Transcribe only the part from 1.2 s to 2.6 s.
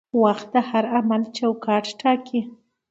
چوکاټ ټاکي.